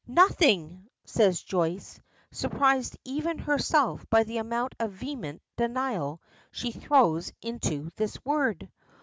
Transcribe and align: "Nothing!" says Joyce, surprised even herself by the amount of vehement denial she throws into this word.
"Nothing!" 0.07 0.87
says 1.05 1.43
Joyce, 1.43 2.01
surprised 2.31 2.97
even 3.05 3.37
herself 3.37 4.03
by 4.09 4.23
the 4.23 4.39
amount 4.39 4.73
of 4.79 4.93
vehement 4.93 5.43
denial 5.57 6.19
she 6.51 6.71
throws 6.71 7.31
into 7.43 7.91
this 7.97 8.17
word. 8.25 8.67